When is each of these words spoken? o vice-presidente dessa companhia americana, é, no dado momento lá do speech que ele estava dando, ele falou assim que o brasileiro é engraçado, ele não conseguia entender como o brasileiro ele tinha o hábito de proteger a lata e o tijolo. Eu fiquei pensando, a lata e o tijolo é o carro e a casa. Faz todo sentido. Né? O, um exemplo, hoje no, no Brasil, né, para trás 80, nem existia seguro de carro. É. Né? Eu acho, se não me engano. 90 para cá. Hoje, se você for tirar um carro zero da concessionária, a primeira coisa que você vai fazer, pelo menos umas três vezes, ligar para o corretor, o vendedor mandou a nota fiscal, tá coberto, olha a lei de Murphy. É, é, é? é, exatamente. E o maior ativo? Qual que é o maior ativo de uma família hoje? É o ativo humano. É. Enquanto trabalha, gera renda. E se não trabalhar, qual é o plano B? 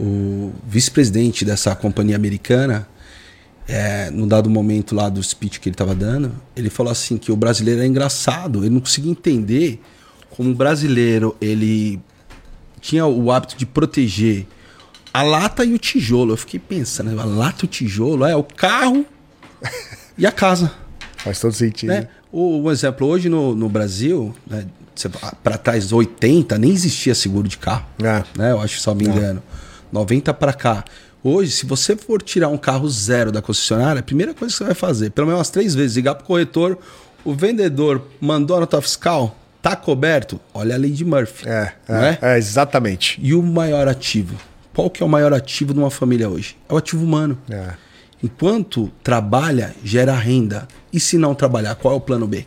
o 0.00 0.52
vice-presidente 0.66 1.44
dessa 1.44 1.74
companhia 1.74 2.16
americana, 2.16 2.88
é, 3.68 4.10
no 4.10 4.26
dado 4.26 4.48
momento 4.48 4.94
lá 4.94 5.08
do 5.08 5.22
speech 5.22 5.60
que 5.60 5.68
ele 5.68 5.74
estava 5.74 5.94
dando, 5.94 6.32
ele 6.56 6.70
falou 6.70 6.90
assim 6.90 7.18
que 7.18 7.30
o 7.30 7.36
brasileiro 7.36 7.82
é 7.82 7.86
engraçado, 7.86 8.60
ele 8.64 8.70
não 8.70 8.80
conseguia 8.80 9.10
entender 9.10 9.80
como 10.30 10.50
o 10.50 10.54
brasileiro 10.54 11.36
ele 11.40 12.00
tinha 12.80 13.04
o 13.04 13.30
hábito 13.30 13.56
de 13.56 13.66
proteger 13.66 14.46
a 15.12 15.22
lata 15.22 15.64
e 15.64 15.74
o 15.74 15.78
tijolo. 15.78 16.32
Eu 16.32 16.36
fiquei 16.36 16.58
pensando, 16.58 17.18
a 17.20 17.24
lata 17.24 17.64
e 17.64 17.66
o 17.66 17.68
tijolo 17.68 18.24
é 18.24 18.34
o 18.34 18.42
carro 18.42 19.04
e 20.16 20.26
a 20.26 20.32
casa. 20.32 20.72
Faz 21.18 21.38
todo 21.38 21.52
sentido. 21.52 21.90
Né? 21.90 22.08
O, 22.32 22.62
um 22.62 22.70
exemplo, 22.70 23.06
hoje 23.06 23.28
no, 23.28 23.54
no 23.54 23.68
Brasil, 23.68 24.34
né, 24.46 24.66
para 25.42 25.58
trás 25.58 25.92
80, 25.92 26.58
nem 26.58 26.70
existia 26.70 27.14
seguro 27.14 27.46
de 27.46 27.58
carro. 27.58 27.84
É. 28.02 28.24
Né? 28.36 28.52
Eu 28.52 28.60
acho, 28.60 28.80
se 28.80 28.86
não 28.86 28.94
me 28.94 29.04
engano. 29.04 29.42
90 29.92 30.32
para 30.34 30.52
cá. 30.52 30.84
Hoje, 31.22 31.50
se 31.50 31.66
você 31.66 31.96
for 31.96 32.22
tirar 32.22 32.48
um 32.48 32.56
carro 32.56 32.88
zero 32.88 33.30
da 33.30 33.42
concessionária, 33.42 34.00
a 34.00 34.02
primeira 34.02 34.32
coisa 34.32 34.52
que 34.52 34.58
você 34.58 34.64
vai 34.64 34.74
fazer, 34.74 35.10
pelo 35.10 35.26
menos 35.26 35.38
umas 35.38 35.50
três 35.50 35.74
vezes, 35.74 35.96
ligar 35.96 36.14
para 36.14 36.24
o 36.24 36.26
corretor, 36.26 36.78
o 37.24 37.34
vendedor 37.34 38.02
mandou 38.20 38.56
a 38.56 38.60
nota 38.60 38.80
fiscal, 38.80 39.36
tá 39.60 39.76
coberto, 39.76 40.40
olha 40.54 40.74
a 40.74 40.78
lei 40.78 40.90
de 40.90 41.04
Murphy. 41.04 41.48
É, 41.48 41.72
é, 41.88 41.94
é? 41.94 42.18
é, 42.22 42.38
exatamente. 42.38 43.18
E 43.22 43.34
o 43.34 43.42
maior 43.42 43.86
ativo? 43.86 44.36
Qual 44.74 44.88
que 44.88 45.02
é 45.02 45.06
o 45.06 45.08
maior 45.08 45.32
ativo 45.34 45.74
de 45.74 45.80
uma 45.80 45.90
família 45.90 46.28
hoje? 46.28 46.56
É 46.68 46.72
o 46.72 46.76
ativo 46.76 47.04
humano. 47.04 47.36
É. 47.50 47.74
Enquanto 48.22 48.90
trabalha, 49.02 49.74
gera 49.84 50.14
renda. 50.14 50.66
E 50.92 50.98
se 50.98 51.18
não 51.18 51.34
trabalhar, 51.34 51.74
qual 51.74 51.94
é 51.94 51.96
o 51.96 52.00
plano 52.00 52.26
B? 52.26 52.46